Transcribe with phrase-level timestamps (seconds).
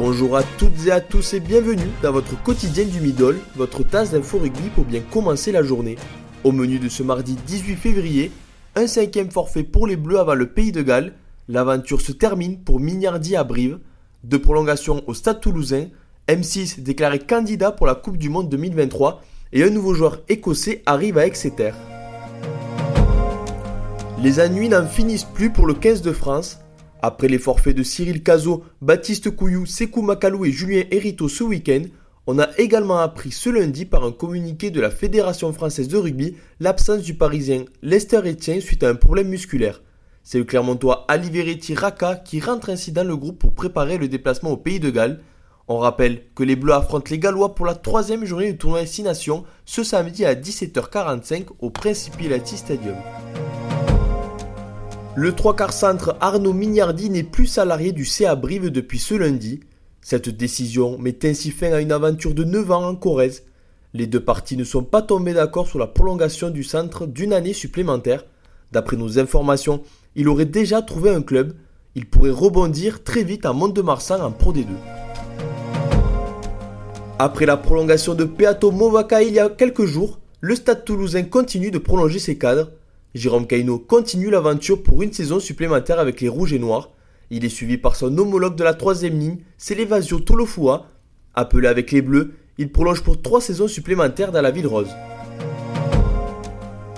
[0.00, 4.12] Bonjour à toutes et à tous et bienvenue dans votre quotidien du Middle, votre tasse
[4.12, 5.96] d'info rugby pour bien commencer la journée.
[6.42, 8.32] Au menu de ce mardi 18 février,
[8.76, 11.12] un cinquième forfait pour les Bleus avant le Pays de Galles,
[11.48, 13.78] l'aventure se termine pour Mignardi à Brive,
[14.24, 15.88] de prolongation au Stade toulousain,
[16.28, 19.20] M6 déclaré candidat pour la Coupe du Monde 2023
[19.52, 21.72] et un nouveau joueur écossais arrive à Exeter.
[24.22, 26.58] Les ennuis n'en finissent plus pour le 15 de France.
[27.02, 31.82] Après les forfaits de Cyril Cazot, Baptiste Couillou, Sekou Makalou et Julien Hérito ce week-end,
[32.26, 36.36] on a également appris ce lundi par un communiqué de la Fédération française de rugby
[36.60, 39.80] l'absence du Parisien Lester Etienne suite à un problème musculaire.
[40.22, 44.50] C'est le Clermontois Aliveretti Raka qui rentre ainsi dans le groupe pour préparer le déplacement
[44.50, 45.20] au Pays de Galles.
[45.68, 49.04] On rappelle que les Bleus affrontent les Gallois pour la troisième journée du tournoi 6
[49.04, 52.96] Nations ce samedi à 17h45 au Principality Stadium.
[55.16, 59.58] Le trois quarts centre Arnaud Mignardi n'est plus salarié du CA Brive depuis ce lundi.
[60.00, 63.42] Cette décision met ainsi fin à une aventure de 9 ans en Corrèze.
[63.92, 67.52] Les deux parties ne sont pas tombées d'accord sur la prolongation du centre d'une année
[67.52, 68.24] supplémentaire.
[68.70, 69.82] D'après nos informations,
[70.14, 71.54] il aurait déjà trouvé un club.
[71.96, 74.66] Il pourrait rebondir très vite à Mont-de-Marsan en Pro D2.
[77.18, 81.72] Après la prolongation de Peato Movaca il y a quelques jours, le stade toulousain continue
[81.72, 82.70] de prolonger ses cadres.
[83.14, 86.90] Jérôme Caino continue l'aventure pour une saison supplémentaire avec les Rouges et Noirs.
[87.30, 90.86] Il est suivi par son homologue de la troisième ligne, Célevasio Tolofua.
[91.34, 94.90] Appelé avec les Bleus, il prolonge pour trois saisons supplémentaires dans la ville rose.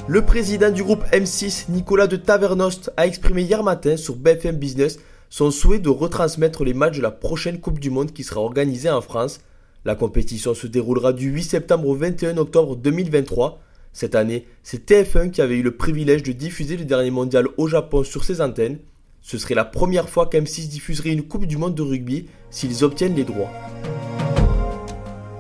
[0.07, 4.99] Le président du groupe M6, Nicolas de Tavernost, a exprimé hier matin sur BFM Business
[5.31, 8.91] son souhait de retransmettre les matchs de la prochaine Coupe du Monde qui sera organisée
[8.91, 9.41] en France.
[9.87, 13.63] La compétition se déroulera du 8 septembre au 21 octobre 2023.
[13.93, 17.69] Cette année, c'est TF1 qui avait eu le privilège de diffuser le dernier mondial au
[17.69, 18.79] Japon sur ses antennes.
[19.21, 23.15] Ce serait la première fois qu'M6 diffuserait une Coupe du Monde de rugby s'ils obtiennent
[23.15, 23.51] les droits.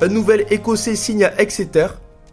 [0.03, 1.87] Un nouvel Écossais signe à Exeter.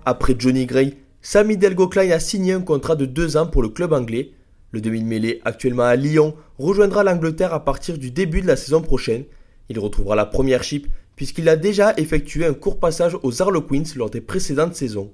[0.06, 3.94] Après Johnny Gray, Sammy Delgo a signé un contrat de deux ans pour le club
[3.94, 4.32] anglais.
[4.72, 9.24] Le demi-mêlée, actuellement à Lyon, rejoindra l'Angleterre à partir du début de la saison prochaine.
[9.70, 14.10] Il retrouvera la première chip puisqu'il a déjà effectué un court passage aux Harlequins lors
[14.10, 15.12] des précédentes saisons.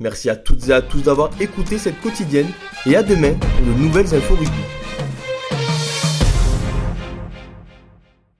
[0.00, 2.48] Merci à toutes et à tous d'avoir écouté cette quotidienne
[2.86, 4.79] et à demain pour de nouvelles infos rugby.